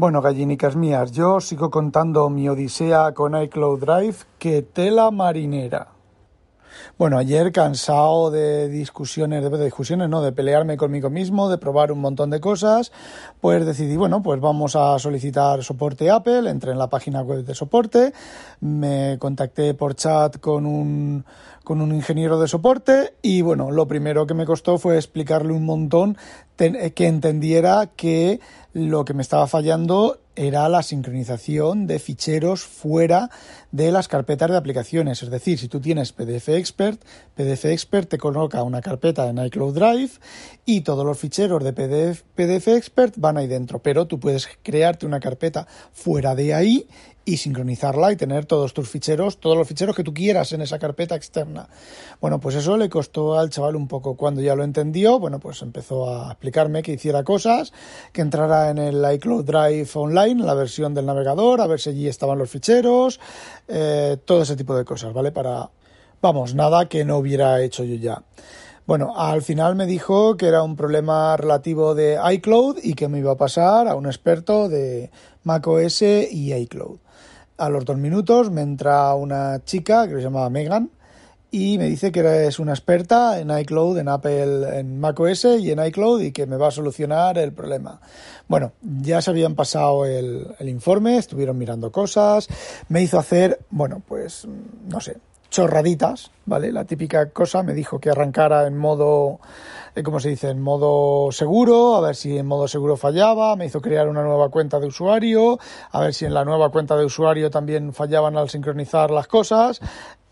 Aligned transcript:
Bueno, 0.00 0.22
gallinicas 0.22 0.76
mías, 0.76 1.12
yo 1.12 1.42
sigo 1.42 1.70
contando 1.70 2.30
mi 2.30 2.48
odisea 2.48 3.12
con 3.12 3.38
iCloud 3.38 3.80
Drive 3.80 4.16
que 4.38 4.62
tela 4.62 5.10
marinera. 5.10 5.88
Bueno, 6.98 7.18
ayer 7.18 7.52
cansado 7.52 8.30
de 8.30 8.68
discusiones, 8.68 9.42
de 9.42 9.64
discusiones, 9.64 10.08
no, 10.08 10.22
de 10.22 10.32
pelearme 10.32 10.76
conmigo 10.76 11.10
mismo, 11.10 11.48
de 11.48 11.58
probar 11.58 11.92
un 11.92 12.00
montón 12.00 12.30
de 12.30 12.40
cosas, 12.40 12.92
pues 13.40 13.64
decidí, 13.64 13.96
bueno, 13.96 14.22
pues 14.22 14.40
vamos 14.40 14.76
a 14.76 14.98
solicitar 14.98 15.62
soporte 15.64 16.10
Apple, 16.10 16.50
entré 16.50 16.72
en 16.72 16.78
la 16.78 16.88
página 16.88 17.22
web 17.22 17.44
de 17.44 17.54
soporte, 17.54 18.12
me 18.60 19.18
contacté 19.18 19.74
por 19.74 19.94
chat 19.94 20.38
con 20.38 20.66
un 20.66 21.24
con 21.64 21.80
un 21.80 21.94
ingeniero 21.94 22.40
de 22.40 22.48
soporte 22.48 23.14
y 23.22 23.42
bueno, 23.42 23.70
lo 23.70 23.86
primero 23.86 24.26
que 24.26 24.34
me 24.34 24.46
costó 24.46 24.78
fue 24.78 24.96
explicarle 24.96 25.52
un 25.52 25.64
montón 25.64 26.16
que 26.56 27.06
entendiera 27.06 27.90
que 27.94 28.40
lo 28.72 29.04
que 29.04 29.14
me 29.14 29.22
estaba 29.22 29.46
fallando 29.46 30.18
era 30.40 30.66
la 30.70 30.82
sincronización 30.82 31.86
de 31.86 31.98
ficheros 31.98 32.62
fuera 32.62 33.28
de 33.72 33.92
las 33.92 34.08
carpetas 34.08 34.50
de 34.50 34.56
aplicaciones. 34.56 35.22
Es 35.22 35.30
decir, 35.30 35.58
si 35.58 35.68
tú 35.68 35.80
tienes 35.80 36.12
PDF 36.12 36.48
Expert, 36.48 36.98
PDF 37.34 37.66
Expert 37.66 38.08
te 38.08 38.16
coloca 38.16 38.62
una 38.62 38.80
carpeta 38.80 39.28
en 39.28 39.36
iCloud 39.36 39.74
Drive 39.74 40.12
y 40.64 40.80
todos 40.80 41.04
los 41.04 41.18
ficheros 41.18 41.62
de 41.62 41.74
PDF, 41.74 42.22
PDF 42.34 42.68
Expert 42.68 43.16
van 43.18 43.36
ahí 43.36 43.48
dentro, 43.48 43.82
pero 43.82 44.06
tú 44.06 44.18
puedes 44.18 44.48
crearte 44.62 45.04
una 45.04 45.20
carpeta 45.20 45.66
fuera 45.92 46.34
de 46.34 46.54
ahí 46.54 46.88
y 47.30 47.36
sincronizarla 47.36 48.10
y 48.10 48.16
tener 48.16 48.44
todos 48.44 48.74
tus 48.74 48.88
ficheros, 48.88 49.38
todos 49.38 49.56
los 49.56 49.68
ficheros 49.68 49.94
que 49.94 50.02
tú 50.02 50.12
quieras 50.12 50.52
en 50.52 50.62
esa 50.62 50.80
carpeta 50.80 51.14
externa. 51.14 51.68
Bueno, 52.20 52.40
pues 52.40 52.56
eso 52.56 52.76
le 52.76 52.88
costó 52.88 53.38
al 53.38 53.50
chaval 53.50 53.76
un 53.76 53.86
poco. 53.86 54.16
Cuando 54.16 54.40
ya 54.40 54.56
lo 54.56 54.64
entendió, 54.64 55.20
bueno, 55.20 55.38
pues 55.38 55.62
empezó 55.62 56.10
a 56.10 56.32
explicarme 56.32 56.82
que 56.82 56.92
hiciera 56.92 57.22
cosas, 57.22 57.72
que 58.12 58.20
entrara 58.20 58.70
en 58.70 58.78
el 58.78 59.04
iCloud 59.14 59.44
Drive 59.44 59.88
Online, 59.94 60.42
la 60.44 60.54
versión 60.54 60.92
del 60.92 61.06
navegador, 61.06 61.60
a 61.60 61.68
ver 61.68 61.78
si 61.78 61.90
allí 61.90 62.08
estaban 62.08 62.36
los 62.36 62.50
ficheros, 62.50 63.20
eh, 63.68 64.16
todo 64.24 64.42
ese 64.42 64.56
tipo 64.56 64.76
de 64.76 64.84
cosas, 64.84 65.12
¿vale? 65.12 65.30
Para, 65.30 65.70
vamos, 66.20 66.54
nada 66.54 66.88
que 66.88 67.04
no 67.04 67.18
hubiera 67.18 67.62
hecho 67.62 67.84
yo 67.84 67.94
ya. 67.94 68.24
Bueno, 68.90 69.14
al 69.16 69.42
final 69.42 69.76
me 69.76 69.86
dijo 69.86 70.36
que 70.36 70.48
era 70.48 70.64
un 70.64 70.74
problema 70.74 71.36
relativo 71.36 71.94
de 71.94 72.18
iCloud 72.32 72.78
y 72.82 72.94
que 72.94 73.06
me 73.06 73.20
iba 73.20 73.30
a 73.30 73.36
pasar 73.36 73.86
a 73.86 73.94
un 73.94 74.06
experto 74.06 74.68
de 74.68 75.12
macOS 75.44 76.02
y 76.02 76.52
iCloud. 76.52 76.98
A 77.56 77.68
los 77.68 77.84
dos 77.84 77.98
minutos 77.98 78.50
me 78.50 78.62
entra 78.62 79.14
una 79.14 79.64
chica 79.64 80.08
que 80.08 80.16
se 80.16 80.22
llamaba 80.22 80.50
Megan 80.50 80.90
y 81.52 81.78
me 81.78 81.84
dice 81.84 82.10
que 82.10 82.48
es 82.48 82.58
una 82.58 82.72
experta 82.72 83.38
en 83.38 83.56
iCloud, 83.56 83.96
en 83.98 84.08
Apple, 84.08 84.80
en 84.80 84.98
macOS 84.98 85.44
y 85.60 85.70
en 85.70 85.86
iCloud 85.86 86.22
y 86.22 86.32
que 86.32 86.46
me 86.46 86.56
va 86.56 86.66
a 86.66 86.72
solucionar 86.72 87.38
el 87.38 87.52
problema. 87.52 88.00
Bueno, 88.48 88.72
ya 88.82 89.22
se 89.22 89.30
habían 89.30 89.54
pasado 89.54 90.04
el, 90.04 90.48
el 90.58 90.68
informe, 90.68 91.16
estuvieron 91.16 91.56
mirando 91.56 91.92
cosas, 91.92 92.48
me 92.88 93.02
hizo 93.02 93.20
hacer, 93.20 93.60
bueno, 93.70 94.02
pues 94.04 94.48
no 94.88 95.00
sé, 95.00 95.18
chorraditas, 95.50 96.30
¿vale? 96.46 96.72
La 96.72 96.84
típica 96.84 97.30
cosa, 97.30 97.62
me 97.62 97.74
dijo 97.74 97.98
que 97.98 98.10
arrancara 98.10 98.66
en 98.66 98.76
modo, 98.76 99.40
eh, 99.94 100.02
¿cómo 100.02 100.20
se 100.20 100.30
dice? 100.30 100.48
En 100.48 100.60
modo 100.60 101.30
seguro, 101.32 101.96
a 101.96 102.00
ver 102.00 102.16
si 102.16 102.38
en 102.38 102.46
modo 102.46 102.68
seguro 102.68 102.96
fallaba, 102.96 103.56
me 103.56 103.66
hizo 103.66 103.80
crear 103.80 104.08
una 104.08 104.22
nueva 104.22 104.48
cuenta 104.48 104.80
de 104.80 104.86
usuario, 104.86 105.58
a 105.90 106.00
ver 106.00 106.14
si 106.14 106.24
en 106.24 106.34
la 106.34 106.44
nueva 106.44 106.70
cuenta 106.70 106.96
de 106.96 107.04
usuario 107.04 107.50
también 107.50 107.92
fallaban 107.92 108.36
al 108.36 108.48
sincronizar 108.48 109.10
las 109.10 109.26
cosas, 109.26 109.80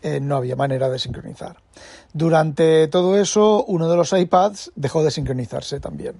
eh, 0.01 0.19
no 0.21 0.37
había 0.37 0.55
manera 0.55 0.89
de 0.89 0.97
sincronizar. 0.97 1.57
Durante 2.13 2.87
todo 2.87 3.17
eso, 3.17 3.65
uno 3.65 3.89
de 3.89 3.97
los 3.97 4.13
iPads 4.13 4.71
dejó 4.75 5.03
de 5.03 5.11
sincronizarse 5.11 5.79
también. 5.79 6.15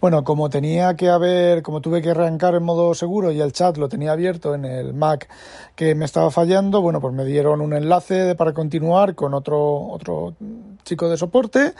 Bueno, 0.00 0.24
como 0.24 0.48
tenía 0.48 0.94
que 0.94 1.08
haber, 1.08 1.62
como 1.62 1.80
tuve 1.80 2.02
que 2.02 2.10
arrancar 2.10 2.54
en 2.54 2.62
modo 2.62 2.94
seguro 2.94 3.32
y 3.32 3.40
el 3.40 3.52
chat 3.52 3.76
lo 3.76 3.88
tenía 3.88 4.12
abierto 4.12 4.54
en 4.54 4.64
el 4.64 4.94
Mac 4.94 5.28
que 5.74 5.94
me 5.94 6.04
estaba 6.04 6.30
fallando, 6.30 6.80
bueno, 6.80 7.00
pues 7.00 7.14
me 7.14 7.24
dieron 7.24 7.60
un 7.60 7.72
enlace 7.72 8.34
para 8.34 8.52
continuar 8.52 9.14
con 9.14 9.34
otro, 9.34 9.88
otro 9.88 10.34
chico 10.84 11.08
de 11.08 11.16
soporte. 11.16 11.74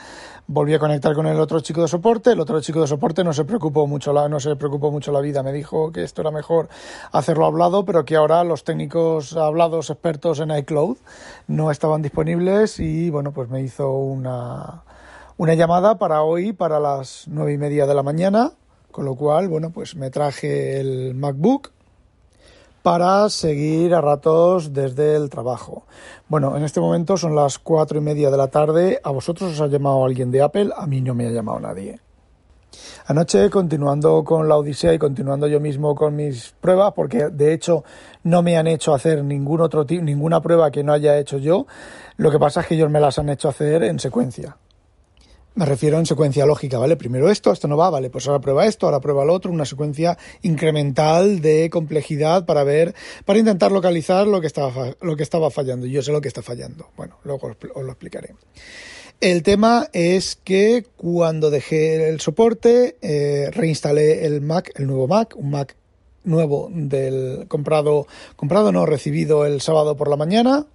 Volví 0.47 0.73
a 0.73 0.79
conectar 0.79 1.13
con 1.13 1.27
el 1.27 1.39
otro 1.39 1.59
chico 1.59 1.81
de 1.81 1.87
soporte. 1.87 2.31
El 2.31 2.39
otro 2.39 2.59
chico 2.61 2.81
de 2.81 2.87
soporte 2.87 3.23
no 3.23 3.33
se 3.33 3.45
preocupó 3.45 3.87
mucho 3.87 4.13
la, 4.13 4.27
no 4.29 4.39
se 4.39 4.55
preocupó 4.55 4.91
mucho 4.91 5.11
la 5.11 5.21
vida. 5.21 5.43
Me 5.43 5.51
dijo 5.51 5.91
que 5.91 6.03
esto 6.03 6.21
era 6.21 6.31
mejor 6.31 6.69
hacerlo 7.11 7.45
hablado, 7.45 7.85
pero 7.85 8.05
que 8.05 8.15
ahora 8.15 8.43
los 8.43 8.63
técnicos 8.63 9.35
hablados 9.37 9.89
expertos 9.89 10.39
en 10.39 10.51
iCloud 10.51 10.97
no 11.47 11.71
estaban 11.71 12.01
disponibles 12.01 12.79
y 12.79 13.09
bueno, 13.09 13.31
pues 13.31 13.49
me 13.49 13.61
hizo 13.61 13.91
una 13.91 14.83
una 15.39 15.53
llamada 15.53 15.97
para 15.97 16.21
hoy, 16.21 16.51
para 16.51 16.81
las 16.81 17.23
nueve 17.27 17.53
y 17.53 17.57
media 17.57 17.87
de 17.87 17.93
la 17.93 18.03
mañana, 18.03 18.51
con 18.91 19.05
lo 19.05 19.15
cual, 19.15 19.47
bueno, 19.47 19.69
pues 19.69 19.95
me 19.95 20.09
traje 20.09 20.81
el 20.81 21.15
MacBook 21.15 21.71
para 22.83 23.29
seguir 23.29 23.95
a 23.95 24.01
ratos 24.01 24.73
desde 24.73 25.15
el 25.15 25.29
trabajo. 25.29 25.83
Bueno, 26.27 26.57
en 26.57 26.63
este 26.65 26.81
momento 26.81 27.15
son 27.15 27.37
las 27.37 27.57
cuatro 27.57 27.99
y 27.99 28.01
media 28.01 28.29
de 28.29 28.35
la 28.35 28.49
tarde. 28.49 28.99
¿A 29.01 29.11
vosotros 29.11 29.53
os 29.53 29.61
ha 29.61 29.67
llamado 29.67 30.03
alguien 30.03 30.29
de 30.29 30.41
Apple? 30.41 30.71
A 30.75 30.85
mí 30.85 30.99
no 30.99 31.15
me 31.15 31.27
ha 31.27 31.31
llamado 31.31 31.61
nadie. 31.61 32.01
Anoche, 33.07 33.49
continuando 33.49 34.25
con 34.25 34.49
la 34.49 34.57
Odisea 34.57 34.93
y 34.93 34.99
continuando 34.99 35.47
yo 35.47 35.61
mismo 35.61 35.95
con 35.95 36.17
mis 36.17 36.53
pruebas, 36.59 36.91
porque 36.93 37.29
de 37.29 37.53
hecho 37.53 37.85
no 38.23 38.43
me 38.43 38.57
han 38.57 38.67
hecho 38.67 38.93
hacer 38.93 39.23
ningún 39.23 39.61
otro 39.61 39.85
ninguna 39.85 40.41
prueba 40.41 40.69
que 40.69 40.83
no 40.83 40.91
haya 40.91 41.17
hecho 41.17 41.37
yo, 41.37 41.65
lo 42.17 42.29
que 42.29 42.39
pasa 42.39 42.59
es 42.59 42.67
que 42.67 42.75
ellos 42.75 42.89
me 42.89 42.99
las 42.99 43.17
han 43.19 43.29
hecho 43.29 43.47
hacer 43.47 43.83
en 43.83 43.99
secuencia. 43.99 44.57
Me 45.55 45.65
refiero 45.65 45.99
en 45.99 46.05
secuencia 46.05 46.45
lógica, 46.45 46.77
¿vale? 46.77 46.95
Primero 46.95 47.29
esto, 47.29 47.51
esto 47.51 47.67
no 47.67 47.75
va, 47.75 47.89
vale, 47.89 48.09
pues 48.09 48.27
ahora 48.27 48.39
prueba 48.39 48.65
esto, 48.65 48.85
ahora 48.85 49.01
prueba 49.01 49.25
lo 49.25 49.33
otro, 49.33 49.51
una 49.51 49.65
secuencia 49.65 50.17
incremental 50.41 51.41
de 51.41 51.69
complejidad 51.69 52.45
para 52.45 52.63
ver, 52.63 52.95
para 53.25 53.39
intentar 53.39 53.71
localizar 53.71 54.27
lo 54.27 54.41
que 54.41 54.47
estaba, 54.47 54.95
lo 55.01 55.15
que 55.15 55.23
estaba 55.23 55.49
fallando. 55.49 55.85
Yo 55.85 56.01
sé 56.01 56.11
lo 56.11 56.21
que 56.21 56.27
está 56.27 56.41
fallando. 56.41 56.89
Bueno, 56.95 57.17
luego 57.23 57.47
os, 57.47 57.83
lo 57.83 57.91
explicaré. 57.91 58.35
El 59.19 59.43
tema 59.43 59.89
es 59.91 60.37
que 60.41 60.85
cuando 60.95 61.49
dejé 61.49 62.07
el 62.07 62.21
soporte, 62.21 62.95
eh, 63.01 63.49
reinstalé 63.51 64.25
el 64.25 64.39
Mac, 64.39 64.71
el 64.75 64.87
nuevo 64.87 65.07
Mac, 65.07 65.35
un 65.35 65.49
Mac 65.49 65.75
nuevo 66.23 66.69
del 66.71 67.45
comprado, 67.47 68.07
comprado 68.35 68.71
no 68.71 68.85
recibido 68.85 69.45
el 69.45 69.59
sábado 69.59 69.97
por 69.97 70.09
la 70.09 70.15
mañana, 70.15 70.67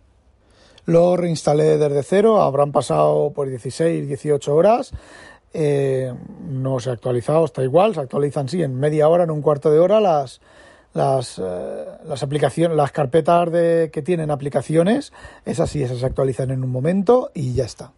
lo 0.87 1.17
reinstalé 1.17 1.79
desde 1.79 2.03
cero, 2.03 2.43
habrán 2.43 2.73
pasado 2.73 3.33
por 3.33 3.49
16, 3.49 4.07
18 4.07 4.55
horas. 4.55 4.93
Eh, 5.53 6.13
no 6.49 6.81
se 6.81 6.91
ha 6.91 6.95
actualizado, 6.95 7.45
está 7.45 7.63
igual, 7.63 7.95
se 7.95 8.01
actualizan 8.01 8.49
sí 8.49 8.63
en 8.63 8.79
media 8.79 9.09
hora, 9.09 9.25
en 9.25 9.31
un 9.31 9.41
cuarto 9.41 9.71
de 9.71 9.79
hora 9.79 10.01
las 10.01 10.41
las, 10.95 11.41
eh, 11.41 11.85
las 12.07 12.23
aplicaciones, 12.23 12.77
las 12.77 12.93
carpetas 12.93 13.53
de, 13.53 13.91
que 13.93 14.01
tienen 14.01 14.31
aplicaciones, 14.31 15.13
esas 15.45 15.69
sí, 15.69 15.83
esas 15.83 15.99
se 15.99 16.07
actualizan 16.07 16.51
en 16.51 16.65
un 16.65 16.71
momento 16.71 17.31
y 17.35 17.53
ya 17.53 17.65
está. 17.65 17.93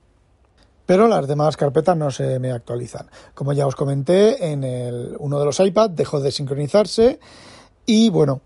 Pero 0.87 1.07
las 1.07 1.27
demás 1.29 1.57
carpetas 1.57 1.97
no 1.97 2.11
se 2.11 2.39
me 2.39 2.53
actualizan. 2.53 3.09
Como 3.35 3.53
ya 3.53 3.67
os 3.67 3.77
comenté, 3.77 4.53
en 4.53 4.65
el, 4.65 5.17
uno 5.19 5.39
de 5.39 5.45
los 5.45 5.61
iPad 5.61 5.91
dejó 5.91 6.21
de 6.21 6.31
sincronizarse 6.31 7.21
y 7.85 8.09
bueno, 8.09 8.41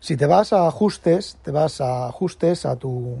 si 0.00 0.16
te 0.16 0.26
vas 0.26 0.52
a 0.52 0.66
ajustes, 0.66 1.36
te 1.42 1.50
vas 1.50 1.80
a 1.80 2.08
ajustes 2.08 2.66
a 2.66 2.76
tu 2.76 3.18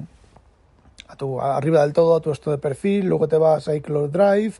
a 1.08 1.14
tu 1.14 1.40
arriba 1.40 1.82
del 1.82 1.92
todo 1.92 2.16
a 2.16 2.20
tu 2.20 2.32
esto 2.32 2.50
de 2.50 2.58
perfil, 2.58 3.06
luego 3.06 3.28
te 3.28 3.36
vas 3.36 3.68
a 3.68 3.76
iCloud 3.76 4.10
Drive, 4.10 4.54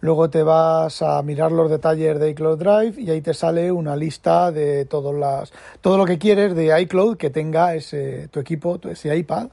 luego 0.00 0.30
te 0.30 0.42
vas 0.42 1.02
a 1.02 1.20
mirar 1.22 1.50
los 1.50 1.70
detalles 1.70 2.20
de 2.20 2.30
iCloud 2.30 2.58
Drive 2.58 3.00
y 3.00 3.10
ahí 3.10 3.20
te 3.20 3.34
sale 3.34 3.72
una 3.72 3.96
lista 3.96 4.52
de 4.52 4.84
todas 4.84 5.14
las 5.14 5.52
todo 5.80 5.96
lo 5.96 6.04
que 6.04 6.18
quieres 6.18 6.54
de 6.54 6.80
iCloud 6.82 7.16
que 7.16 7.30
tenga 7.30 7.74
ese 7.74 8.28
tu 8.28 8.38
equipo, 8.40 8.78
ese 8.88 9.16
iPad 9.16 9.48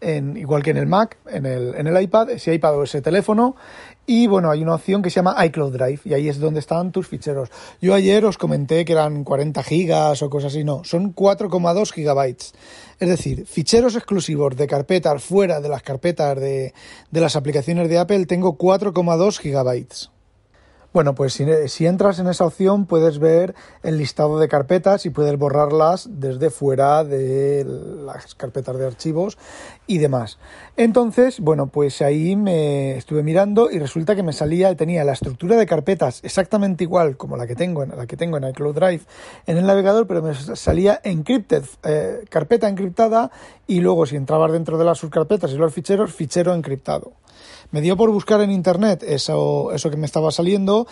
en, 0.00 0.36
igual 0.36 0.62
que 0.62 0.70
en 0.70 0.76
el 0.76 0.86
Mac, 0.86 1.18
en 1.26 1.46
el, 1.46 1.74
en 1.74 1.86
el 1.86 2.02
iPad, 2.02 2.30
ese 2.30 2.54
iPad 2.54 2.76
o 2.76 2.82
ese 2.82 3.02
teléfono. 3.02 3.56
Y 4.06 4.26
bueno, 4.26 4.50
hay 4.50 4.62
una 4.62 4.74
opción 4.74 5.02
que 5.02 5.10
se 5.10 5.16
llama 5.16 5.36
iCloud 5.44 5.72
Drive 5.72 6.00
y 6.04 6.14
ahí 6.14 6.28
es 6.28 6.40
donde 6.40 6.60
están 6.60 6.92
tus 6.92 7.08
ficheros. 7.08 7.50
Yo 7.80 7.94
ayer 7.94 8.24
os 8.24 8.38
comenté 8.38 8.84
que 8.84 8.92
eran 8.92 9.22
40 9.22 9.62
gigas 9.62 10.22
o 10.22 10.30
cosas 10.30 10.52
así, 10.52 10.64
no, 10.64 10.82
son 10.84 11.14
4,2 11.14 11.92
gigabytes. 11.92 12.54
Es 12.98 13.08
decir, 13.08 13.46
ficheros 13.46 13.96
exclusivos 13.96 14.56
de 14.56 14.66
carpetas 14.66 15.22
fuera 15.22 15.60
de 15.60 15.68
las 15.68 15.82
carpetas 15.82 16.40
de, 16.40 16.72
de 17.10 17.20
las 17.20 17.36
aplicaciones 17.36 17.88
de 17.88 17.98
Apple 17.98 18.24
tengo 18.26 18.56
4,2 18.56 19.38
gigabytes. 19.38 20.10
Bueno, 20.90 21.14
pues 21.14 21.34
si, 21.34 21.86
entras 21.86 22.18
en 22.18 22.28
esa 22.28 22.46
opción 22.46 22.86
puedes 22.86 23.18
ver 23.18 23.54
el 23.82 23.98
listado 23.98 24.38
de 24.38 24.48
carpetas 24.48 25.04
y 25.04 25.10
puedes 25.10 25.38
borrarlas 25.38 26.08
desde 26.10 26.48
fuera 26.48 27.04
de 27.04 27.66
las 28.06 28.34
carpetas 28.34 28.78
de 28.78 28.86
archivos 28.86 29.36
y 29.86 29.98
demás. 29.98 30.38
Entonces, 30.78 31.40
bueno, 31.40 31.66
pues 31.66 32.00
ahí 32.00 32.36
me 32.36 32.96
estuve 32.96 33.22
mirando 33.22 33.70
y 33.70 33.78
resulta 33.78 34.16
que 34.16 34.22
me 34.22 34.32
salía, 34.32 34.74
tenía 34.76 35.04
la 35.04 35.12
estructura 35.12 35.56
de 35.56 35.66
carpetas 35.66 36.20
exactamente 36.24 36.84
igual 36.84 37.18
como 37.18 37.36
la 37.36 37.46
que 37.46 37.54
tengo, 37.54 37.84
la 37.84 38.06
que 38.06 38.16
tengo 38.16 38.38
en 38.38 38.48
iCloud 38.48 38.74
Drive 38.74 39.02
en 39.46 39.58
el 39.58 39.66
navegador, 39.66 40.06
pero 40.06 40.22
me 40.22 40.34
salía 40.34 41.02
encrypted, 41.04 41.64
eh, 41.84 42.24
carpeta 42.30 42.66
encriptada 42.66 43.30
y 43.66 43.80
luego 43.80 44.06
si 44.06 44.16
entrabas 44.16 44.52
dentro 44.52 44.78
de 44.78 44.86
las 44.86 44.96
subcarpetas 44.96 45.52
y 45.52 45.56
los 45.56 45.74
ficheros, 45.74 46.14
fichero 46.14 46.54
encriptado. 46.54 47.12
Me 47.70 47.82
dio 47.82 47.98
por 47.98 48.10
buscar 48.10 48.40
en 48.40 48.50
internet 48.50 49.04
eso, 49.06 49.72
eso 49.74 49.90
que 49.90 49.98
me 49.98 50.06
estaba 50.06 50.30
saliendo 50.30 50.86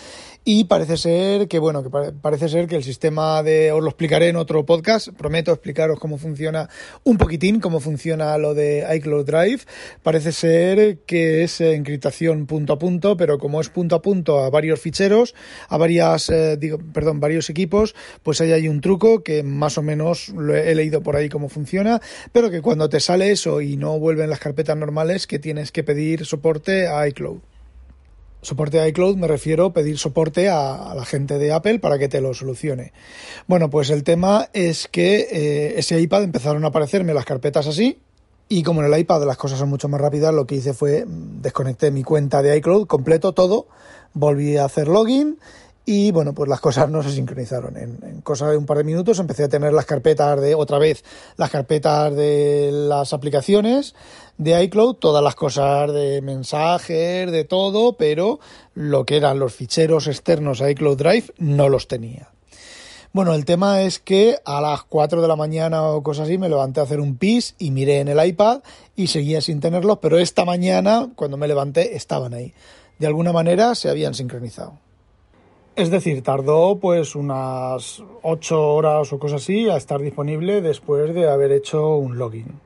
y 0.44 0.64
parece 0.64 0.98
ser 0.98 1.48
que, 1.48 1.58
bueno, 1.58 1.82
que 1.82 1.88
parece 1.88 2.50
ser 2.50 2.66
que 2.66 2.76
el 2.76 2.84
sistema 2.84 3.42
de, 3.42 3.72
os 3.72 3.82
lo 3.82 3.88
explicaré 3.88 4.28
en 4.28 4.36
otro 4.36 4.66
podcast, 4.66 5.08
prometo 5.08 5.52
explicaros 5.52 5.98
cómo 5.98 6.18
funciona 6.18 6.68
un 7.02 7.16
poquitín, 7.16 7.60
cómo 7.60 7.80
funciona 7.80 8.36
lo 8.36 8.52
de 8.52 8.86
iCloud 8.96 9.24
Drive. 9.24 9.60
Parece 10.02 10.32
ser 10.32 10.98
que 11.06 11.44
es 11.44 11.62
encriptación 11.62 12.44
punto 12.44 12.74
a 12.74 12.78
punto, 12.78 13.16
pero 13.16 13.38
como 13.38 13.62
es 13.62 13.70
punto 13.70 13.96
a 13.96 14.02
punto 14.02 14.40
a 14.40 14.50
varios 14.50 14.78
ficheros, 14.78 15.34
a 15.70 15.78
varias, 15.78 16.28
eh, 16.28 16.58
digo, 16.58 16.78
perdón, 16.92 17.20
varios 17.20 17.48
equipos, 17.48 17.94
pues 18.22 18.42
ahí 18.42 18.52
hay 18.52 18.68
un 18.68 18.82
truco 18.82 19.22
que 19.22 19.42
más 19.42 19.78
o 19.78 19.82
menos 19.82 20.28
lo 20.28 20.54
he, 20.54 20.72
he 20.72 20.74
leído 20.74 21.02
por 21.02 21.16
ahí 21.16 21.30
cómo 21.30 21.48
funciona, 21.48 22.02
pero 22.32 22.50
que 22.50 22.60
cuando 22.60 22.90
te 22.90 23.00
sale 23.00 23.30
eso 23.30 23.62
y 23.62 23.78
no 23.78 23.98
vuelven 23.98 24.28
las 24.28 24.40
carpetas 24.40 24.76
normales, 24.76 25.26
que 25.26 25.38
tienes 25.38 25.72
que 25.72 25.82
pedir 25.82 26.26
soporte 26.26 26.65
a 26.72 27.06
iCloud. 27.08 27.38
Soporte 28.42 28.78
a 28.78 28.86
iCloud 28.88 29.16
me 29.16 29.26
refiero 29.26 29.66
a 29.66 29.72
pedir 29.72 29.98
soporte 29.98 30.48
a, 30.48 30.94
la 30.94 31.04
gente 31.04 31.38
de 31.38 31.52
Apple 31.52 31.80
para 31.80 31.98
que 31.98 32.08
te 32.08 32.20
lo 32.20 32.32
solucione. 32.32 32.92
Bueno, 33.46 33.70
pues 33.70 33.90
el 33.90 34.04
tema 34.04 34.48
es 34.52 34.86
que 34.86 35.26
eh, 35.32 35.74
ese 35.78 36.00
iPad 36.00 36.22
empezaron 36.22 36.64
a 36.64 36.68
aparecerme 36.68 37.14
las 37.14 37.24
carpetas 37.24 37.66
así. 37.66 37.98
Y 38.48 38.62
como 38.62 38.84
en 38.84 38.92
el 38.92 39.00
iPad 39.00 39.26
las 39.26 39.36
cosas 39.36 39.58
son 39.58 39.68
mucho 39.68 39.88
más 39.88 40.00
rápidas, 40.00 40.32
lo 40.32 40.46
que 40.46 40.54
hice 40.54 40.74
fue 40.74 41.04
mm, 41.04 41.42
desconecté 41.42 41.90
mi 41.90 42.04
cuenta 42.04 42.42
de 42.42 42.56
iCloud 42.58 42.86
completo, 42.86 43.32
todo, 43.32 43.66
volví 44.14 44.56
a 44.56 44.64
hacer 44.66 44.86
login 44.86 45.38
y 45.88 46.10
bueno, 46.10 46.34
pues 46.34 46.48
las 46.50 46.60
cosas 46.60 46.90
no 46.90 47.00
se 47.04 47.12
sincronizaron. 47.12 47.76
En, 47.76 48.20
cosa 48.22 48.50
de 48.50 48.56
un 48.56 48.66
par 48.66 48.78
de 48.78 48.84
minutos 48.84 49.20
empecé 49.20 49.44
a 49.44 49.48
tener 49.48 49.72
las 49.72 49.86
carpetas 49.86 50.40
de, 50.40 50.56
otra 50.56 50.78
vez, 50.78 51.04
las 51.36 51.48
carpetas 51.48 52.14
de 52.14 52.70
las 52.72 53.12
aplicaciones 53.12 53.94
de 54.36 54.60
iCloud, 54.64 54.96
todas 54.96 55.22
las 55.22 55.36
cosas 55.36 55.92
de 55.92 56.20
mensajes, 56.22 57.30
de 57.30 57.44
todo, 57.44 57.92
pero 57.92 58.40
lo 58.74 59.06
que 59.06 59.16
eran 59.16 59.38
los 59.38 59.54
ficheros 59.54 60.08
externos 60.08 60.60
a 60.60 60.70
iCloud 60.70 60.98
Drive 60.98 61.32
no 61.38 61.68
los 61.68 61.86
tenía. 61.86 62.30
Bueno, 63.12 63.32
el 63.32 63.44
tema 63.44 63.82
es 63.82 64.00
que 64.00 64.38
a 64.44 64.60
las 64.60 64.82
4 64.82 65.22
de 65.22 65.28
la 65.28 65.36
mañana 65.36 65.84
o 65.84 66.02
cosas 66.02 66.24
así 66.24 66.36
me 66.36 66.48
levanté 66.48 66.80
a 66.80 66.82
hacer 66.82 67.00
un 67.00 67.16
pis 67.16 67.54
y 67.58 67.70
miré 67.70 68.00
en 68.00 68.08
el 68.08 68.26
iPad 68.26 68.60
y 68.96 69.06
seguía 69.06 69.40
sin 69.40 69.60
tenerlos, 69.60 70.00
pero 70.02 70.18
esta 70.18 70.44
mañana, 70.44 71.10
cuando 71.14 71.36
me 71.36 71.46
levanté, 71.46 71.96
estaban 71.96 72.34
ahí. 72.34 72.52
De 72.98 73.06
alguna 73.06 73.32
manera 73.32 73.74
se 73.76 73.88
habían 73.88 74.14
sincronizado. 74.14 74.85
Es 75.76 75.90
decir, 75.90 76.22
tardó 76.22 76.78
pues 76.80 77.14
unas 77.14 78.02
8 78.22 78.74
horas 78.74 79.12
o 79.12 79.18
cosas 79.18 79.42
así 79.42 79.68
a 79.68 79.76
estar 79.76 80.00
disponible 80.00 80.62
después 80.62 81.14
de 81.14 81.28
haber 81.28 81.52
hecho 81.52 81.96
un 81.96 82.16
login. 82.16 82.58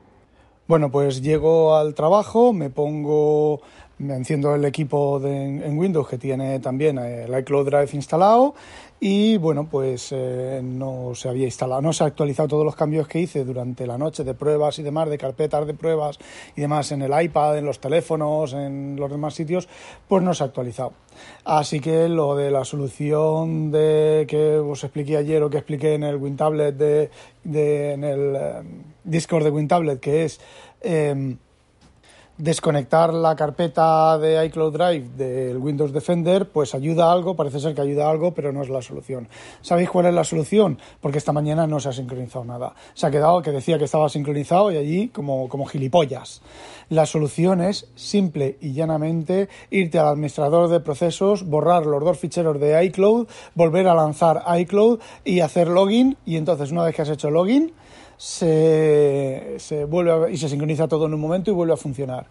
Bueno, 0.65 0.91
pues 0.91 1.21
llego 1.21 1.75
al 1.75 1.93
trabajo, 1.93 2.53
me 2.53 2.69
pongo, 2.69 3.59
me 4.01 4.15
enciendo 4.15 4.55
el 4.55 4.65
equipo 4.65 5.21
en 5.23 5.77
Windows 5.77 6.07
que 6.07 6.17
tiene 6.17 6.59
también 6.59 6.97
el 6.97 7.37
iCloud 7.39 7.65
Drive 7.65 7.89
instalado 7.93 8.55
y 9.03 9.37
bueno, 9.37 9.67
pues 9.67 10.09
eh, 10.11 10.61
no 10.63 11.15
se 11.15 11.27
había 11.27 11.45
instalado, 11.45 11.81
no 11.81 11.91
se 11.91 12.03
ha 12.03 12.07
actualizado 12.07 12.49
todos 12.49 12.63
los 12.63 12.75
cambios 12.75 13.07
que 13.07 13.19
hice 13.19 13.43
durante 13.43 13.87
la 13.87 13.97
noche 13.97 14.23
de 14.23 14.35
pruebas 14.35 14.77
y 14.77 14.83
demás, 14.83 15.09
de 15.09 15.17
carpetas 15.17 15.65
de 15.65 15.73
pruebas 15.73 16.19
y 16.55 16.61
demás 16.61 16.91
en 16.91 17.01
el 17.01 17.23
iPad, 17.23 17.57
en 17.57 17.65
los 17.65 17.79
teléfonos, 17.79 18.53
en 18.53 18.97
los 18.99 19.09
demás 19.09 19.33
sitios, 19.33 19.67
pues 20.07 20.21
no 20.21 20.35
se 20.35 20.43
ha 20.43 20.47
actualizado. 20.47 20.93
Así 21.45 21.79
que 21.79 22.09
lo 22.09 22.35
de 22.35 22.51
la 22.51 22.63
solución 22.63 23.71
de 23.71 24.25
que 24.27 24.57
os 24.57 24.83
expliqué 24.83 25.17
ayer 25.17 25.41
o 25.41 25.49
que 25.49 25.57
expliqué 25.57 25.95
en 25.95 26.03
el 26.03 26.17
WinTablet 26.17 26.75
de, 26.75 27.09
en 27.93 28.03
el 28.03 28.35
eh, 28.35 28.61
Discord 29.03 29.45
de 29.45 29.49
WinTablet, 29.49 29.99
que 29.99 30.25
es 30.25 30.39
eh, 30.81 31.37
desconectar 32.41 33.13
la 33.13 33.35
carpeta 33.35 34.17
de 34.17 34.43
iCloud 34.47 34.73
Drive 34.73 35.09
del 35.15 35.57
Windows 35.57 35.93
Defender, 35.93 36.49
pues 36.49 36.73
ayuda 36.73 37.11
algo, 37.11 37.35
parece 37.35 37.59
ser 37.59 37.75
que 37.75 37.81
ayuda 37.81 38.09
algo, 38.09 38.33
pero 38.33 38.51
no 38.51 38.63
es 38.63 38.69
la 38.69 38.81
solución. 38.81 39.27
¿Sabéis 39.61 39.91
cuál 39.91 40.07
es 40.07 40.13
la 40.15 40.23
solución? 40.23 40.79
Porque 41.01 41.19
esta 41.19 41.33
mañana 41.33 41.67
no 41.67 41.79
se 41.79 41.89
ha 41.89 41.93
sincronizado 41.93 42.43
nada. 42.43 42.73
Se 42.95 43.05
ha 43.05 43.11
quedado 43.11 43.43
que 43.43 43.51
decía 43.51 43.77
que 43.77 43.85
estaba 43.85 44.09
sincronizado 44.09 44.71
y 44.71 44.77
allí 44.77 45.09
como, 45.09 45.47
como 45.49 45.67
gilipollas. 45.67 46.41
La 46.89 47.05
solución 47.05 47.61
es 47.61 47.87
simple 47.95 48.57
y 48.59 48.73
llanamente 48.73 49.47
irte 49.69 49.99
al 49.99 50.07
administrador 50.07 50.67
de 50.69 50.79
procesos, 50.79 51.45
borrar 51.47 51.85
los 51.85 52.03
dos 52.03 52.17
ficheros 52.17 52.59
de 52.59 52.83
iCloud, 52.85 53.27
volver 53.53 53.87
a 53.87 53.93
lanzar 53.93 54.43
iCloud 54.59 54.99
y 55.23 55.41
hacer 55.41 55.67
login 55.67 56.17
y 56.25 56.37
entonces 56.37 56.71
una 56.71 56.83
vez 56.83 56.95
que 56.95 57.03
has 57.03 57.09
hecho 57.09 57.29
login, 57.29 57.71
se, 58.21 59.55
se 59.57 59.85
vuelve 59.85 60.31
y 60.31 60.37
se 60.37 60.47
sincroniza 60.47 60.87
todo 60.87 61.07
en 61.07 61.13
un 61.15 61.19
momento 61.19 61.49
y 61.49 61.55
vuelve 61.55 61.73
a 61.73 61.77
funcionar. 61.77 62.27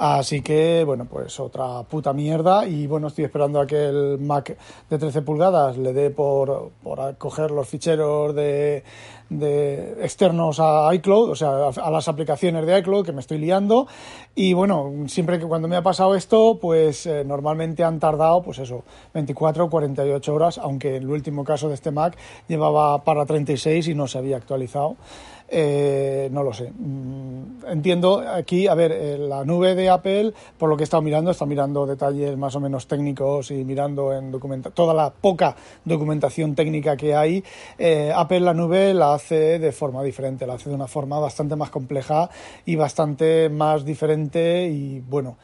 Así 0.00 0.40
que, 0.40 0.82
bueno, 0.86 1.04
pues 1.04 1.38
otra 1.40 1.82
puta 1.82 2.14
mierda. 2.14 2.66
Y 2.66 2.86
bueno, 2.86 3.08
estoy 3.08 3.24
esperando 3.24 3.60
a 3.60 3.66
que 3.66 3.84
el 3.84 4.18
Mac 4.18 4.56
de 4.88 4.98
13 4.98 5.20
pulgadas 5.20 5.76
le 5.76 5.92
dé 5.92 6.08
por, 6.08 6.70
por 6.82 7.18
coger 7.18 7.50
los 7.50 7.68
ficheros 7.68 8.34
de, 8.34 8.82
externos 10.00 10.58
a 10.58 10.88
iCloud, 10.94 11.28
o 11.28 11.36
sea, 11.36 11.68
a, 11.68 11.90
las 11.90 12.08
aplicaciones 12.08 12.64
de 12.64 12.78
iCloud 12.78 13.04
que 13.04 13.12
me 13.12 13.20
estoy 13.20 13.36
liando. 13.36 13.88
Y 14.34 14.54
bueno, 14.54 14.90
siempre 15.06 15.38
que 15.38 15.44
cuando 15.44 15.68
me 15.68 15.76
ha 15.76 15.82
pasado 15.82 16.14
esto, 16.14 16.56
pues 16.58 17.04
eh, 17.04 17.22
normalmente 17.26 17.84
han 17.84 18.00
tardado, 18.00 18.40
pues 18.42 18.58
eso, 18.58 18.84
24 19.12 19.66
o 19.66 19.68
48 19.68 20.34
horas, 20.34 20.56
aunque 20.56 20.96
en 20.96 21.02
el 21.02 21.10
último 21.10 21.44
caso 21.44 21.68
de 21.68 21.74
este 21.74 21.90
Mac 21.90 22.16
llevaba 22.48 23.04
para 23.04 23.26
36 23.26 23.88
y 23.88 23.94
no 23.94 24.06
se 24.06 24.16
había 24.16 24.38
actualizado. 24.38 24.96
Eh, 25.52 26.28
no 26.30 26.44
lo 26.44 26.52
sé. 26.52 26.70
Mm, 26.70 27.66
entiendo 27.66 28.20
aquí, 28.20 28.68
a 28.68 28.74
ver, 28.74 28.92
eh, 28.92 29.18
la 29.18 29.44
nube 29.44 29.74
de 29.74 29.90
Apple, 29.90 30.32
por 30.56 30.68
lo 30.68 30.76
que 30.76 30.84
he 30.84 30.84
estado 30.84 31.02
mirando, 31.02 31.32
está 31.32 31.44
mirando 31.44 31.86
detalles 31.86 32.36
más 32.36 32.54
o 32.54 32.60
menos 32.60 32.86
técnicos 32.86 33.50
y 33.50 33.64
mirando 33.64 34.12
en 34.12 34.30
documenta 34.30 34.70
toda 34.70 34.94
la 34.94 35.10
poca 35.10 35.56
documentación 35.84 36.54
técnica 36.54 36.96
que 36.96 37.16
hay. 37.16 37.42
Eh, 37.78 38.12
Apple 38.14 38.40
la 38.40 38.54
nube 38.54 38.94
la 38.94 39.14
hace 39.14 39.58
de 39.58 39.72
forma 39.72 40.04
diferente, 40.04 40.46
la 40.46 40.54
hace 40.54 40.68
de 40.68 40.76
una 40.76 40.86
forma 40.86 41.18
bastante 41.18 41.56
más 41.56 41.70
compleja 41.70 42.30
y 42.64 42.76
bastante 42.76 43.48
más 43.48 43.84
diferente 43.84 44.68
y 44.68 45.00
bueno 45.00 45.36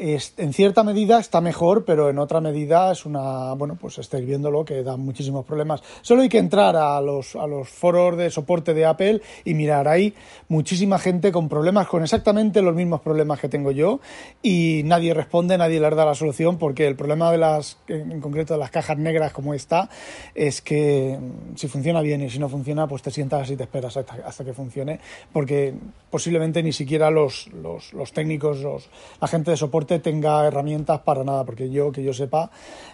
en 0.00 0.52
cierta 0.54 0.82
medida 0.82 1.20
está 1.20 1.42
mejor, 1.42 1.84
pero 1.84 2.08
en 2.08 2.18
otra 2.18 2.40
medida 2.40 2.90
es 2.90 3.04
una, 3.04 3.52
bueno, 3.52 3.76
pues 3.78 3.98
estáis 3.98 4.26
viéndolo 4.26 4.64
que 4.64 4.82
da 4.82 4.96
muchísimos 4.96 5.44
problemas. 5.44 5.82
Solo 6.00 6.22
hay 6.22 6.30
que 6.30 6.38
entrar 6.38 6.74
a 6.74 6.98
los, 7.02 7.36
a 7.36 7.46
los 7.46 7.68
foros 7.68 8.16
de 8.16 8.30
soporte 8.30 8.72
de 8.72 8.86
Apple 8.86 9.20
y 9.44 9.52
mirar, 9.52 9.88
hay 9.88 10.14
muchísima 10.48 10.98
gente 10.98 11.30
con 11.30 11.50
problemas, 11.50 11.86
con 11.86 12.02
exactamente 12.02 12.62
los 12.62 12.74
mismos 12.74 13.02
problemas 13.02 13.40
que 13.40 13.50
tengo 13.50 13.72
yo 13.72 14.00
y 14.42 14.82
nadie 14.84 15.12
responde, 15.12 15.58
nadie 15.58 15.80
les 15.80 15.94
da 15.94 16.06
la 16.06 16.14
solución 16.14 16.56
porque 16.56 16.86
el 16.86 16.96
problema 16.96 17.30
de 17.30 17.38
las, 17.38 17.76
en 17.88 18.22
concreto 18.22 18.54
de 18.54 18.60
las 18.60 18.70
cajas 18.70 18.96
negras 18.96 19.32
como 19.34 19.52
esta, 19.52 19.90
es 20.34 20.62
que 20.62 21.18
mm, 21.20 21.56
si 21.56 21.68
funciona 21.68 22.00
bien 22.00 22.22
y 22.22 22.30
si 22.30 22.38
no 22.38 22.48
funciona, 22.48 22.86
pues 22.86 23.02
te 23.02 23.10
sientas 23.10 23.50
y 23.50 23.56
te 23.56 23.64
esperas 23.64 23.98
hasta, 23.98 24.44
que 24.44 24.54
funcione 24.54 24.98
porque 25.30 25.74
posiblemente 26.10 26.62
ni 26.62 26.72
siquiera 26.72 27.10
los, 27.10 27.48
los, 27.52 27.92
los 27.92 28.12
técnicos, 28.12 28.60
los, 28.60 28.88
la 29.20 29.28
gente 29.28 29.50
de 29.50 29.58
soporte 29.58 29.89
tenga 29.98 30.46
herramientas 30.46 31.00
para 31.00 31.24
nada, 31.24 31.44
porque 31.44 31.70
yo, 31.70 31.90
que 31.90 32.02
yo 32.02 32.12
sepa, 32.12 32.50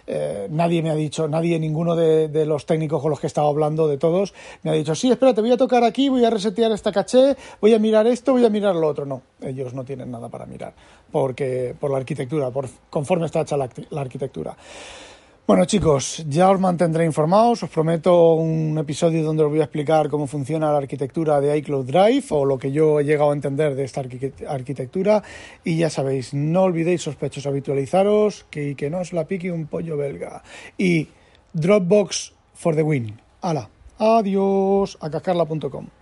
eh, 0.07 0.47
nadie 0.49 0.81
me 0.81 0.89
ha 0.89 0.95
dicho, 0.95 1.27
nadie, 1.27 1.59
ninguno 1.59 1.95
de, 1.95 2.27
de, 2.27 2.45
los 2.45 2.65
técnicos 2.65 3.01
con 3.01 3.11
los 3.11 3.19
que 3.19 3.27
he 3.27 3.29
estado 3.29 3.47
hablando, 3.47 3.87
de 3.87 3.97
todos, 3.97 4.33
me 4.63 4.71
ha 4.71 4.73
dicho, 4.73 4.95
sí, 4.95 5.11
espérate, 5.11 5.41
voy 5.41 5.51
a 5.51 5.57
tocar 5.57 5.83
aquí, 5.83 6.09
voy 6.09 6.25
a 6.25 6.29
resetear 6.29 6.71
esta 6.71 6.91
caché, 6.91 7.35
voy 7.61 7.73
a 7.73 7.79
mirar 7.79 8.07
esto, 8.07 8.33
voy 8.33 8.45
a 8.45 8.49
mirar 8.49 8.75
lo 8.75 8.87
otro. 8.87 9.05
No, 9.05 9.21
ellos 9.41 9.73
no 9.73 9.83
tienen 9.83 10.11
nada 10.11 10.29
para 10.29 10.45
mirar, 10.45 10.73
porque 11.11 11.75
por 11.79 11.91
la 11.91 11.97
arquitectura, 11.97 12.49
por 12.51 12.67
conforme 12.89 13.27
está 13.27 13.41
hecha 13.41 13.57
la, 13.57 13.69
la 13.89 14.01
arquitectura. 14.01 14.57
Bueno 15.47 15.63
chicos, 15.63 16.25
ya 16.27 16.51
os 16.51 16.59
mantendré 16.59 17.05
informados, 17.05 17.63
os 17.63 17.71
prometo 17.71 18.35
un 18.35 18.75
episodio 18.75 19.23
donde 19.23 19.47
os 19.47 19.49
voy 19.49 19.61
a 19.61 19.63
explicar 19.63 20.09
cómo 20.09 20.27
funciona 20.27 20.73
la 20.73 20.83
arquitectura 20.83 21.39
de 21.39 21.55
iCloud 21.59 21.87
Drive 21.87 22.27
o 22.31 22.43
lo 22.43 22.59
que 22.59 22.73
yo 22.73 22.99
he 22.99 23.05
llegado 23.05 23.31
a 23.31 23.33
entender 23.33 23.73
de 23.73 23.85
esta 23.85 24.03
arquitectura 24.49 25.23
y 25.63 25.77
ya 25.77 25.89
sabéis, 25.89 26.33
no 26.33 26.63
olvidéis 26.63 27.03
sospechosos 27.03 27.47
habitualizaros, 27.47 28.43
que, 28.51 28.75
que 28.75 28.89
no 28.89 28.99
os 28.99 29.13
la 29.13 29.23
pique 29.23 29.49
un 29.49 29.67
pollo 29.67 29.95
belga 29.95 30.43
y 30.77 31.07
Dropbox 31.53 32.33
for 32.53 32.75
the 32.75 32.83
win. 32.83 33.15
¡Hala! 33.39 33.69
Adiós 33.99 34.97
a 34.99 35.09
cascarla.com. 35.09 35.96